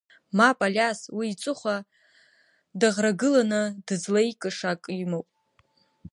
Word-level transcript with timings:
Мап, 0.37 0.59
Алиас 0.65 0.99
уи 1.17 1.25
иҵыхәа 1.31 1.75
даӷрагыланы 2.79 3.61
дызлеикыша 3.85 4.69
ак 4.73 4.83
имоуп. 5.01 5.29